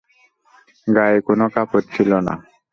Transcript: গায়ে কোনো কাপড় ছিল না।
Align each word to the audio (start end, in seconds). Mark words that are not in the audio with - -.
গায়ে 0.87 1.19
কোনো 1.27 1.45
কাপড় 1.55 1.85
ছিল 1.93 2.11
না। 2.27 2.33